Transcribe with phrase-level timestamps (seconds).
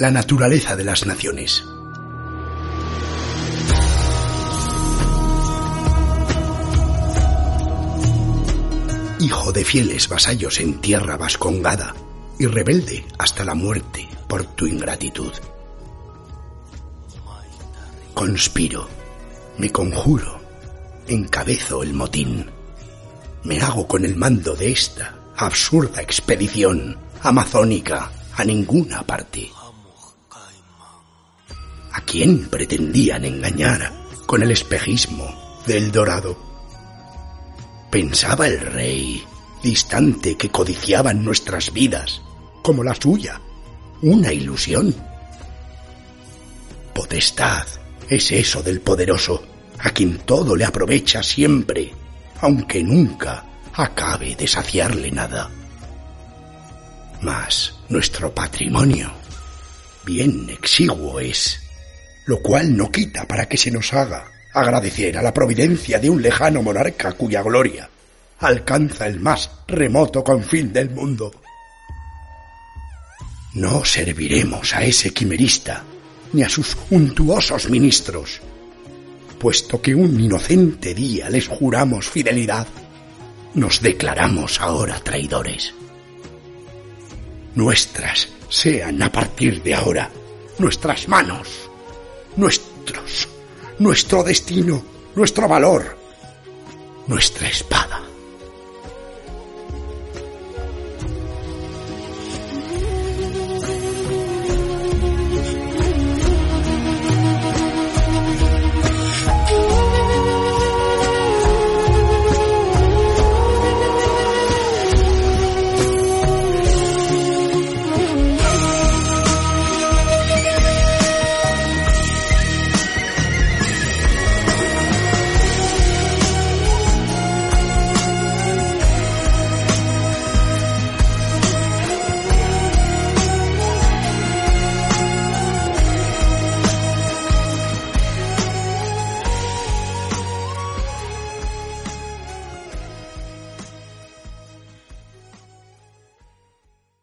[0.00, 1.62] la naturaleza de las naciones.
[9.20, 11.94] Hijo de fieles vasallos en tierra vascongada
[12.38, 15.32] y rebelde hasta la muerte por tu ingratitud.
[18.14, 18.88] Conspiro,
[19.58, 20.40] me conjuro,
[21.08, 22.50] encabezo el motín.
[23.44, 29.50] Me hago con el mando de esta absurda expedición amazónica a ninguna parte.
[32.10, 33.92] ¿A quién pretendían engañar
[34.26, 36.36] con el espejismo del dorado?
[37.88, 39.22] Pensaba el rey,
[39.62, 42.20] distante, que codiciaban nuestras vidas,
[42.62, 43.40] como la suya,
[44.02, 44.92] una ilusión.
[46.92, 47.68] Potestad
[48.08, 49.44] es eso del poderoso,
[49.78, 51.92] a quien todo le aprovecha siempre,
[52.40, 55.48] aunque nunca acabe de saciarle nada.
[57.20, 59.12] Mas nuestro patrimonio
[60.04, 61.69] bien exiguo es,
[62.30, 66.22] lo cual no quita para que se nos haga agradecer a la providencia de un
[66.22, 67.90] lejano monarca cuya gloria
[68.38, 71.32] alcanza el más remoto confín del mundo.
[73.54, 75.82] No serviremos a ese quimerista
[76.32, 78.40] ni a sus untuosos ministros,
[79.40, 82.68] puesto que un inocente día les juramos fidelidad,
[83.54, 85.74] nos declaramos ahora traidores.
[87.56, 90.12] Nuestras sean a partir de ahora
[90.60, 91.69] nuestras manos,
[92.36, 93.28] nuestros,
[93.78, 94.82] nuestro destino,
[95.14, 95.96] nuestro valor,
[97.06, 98.00] nuestra espada.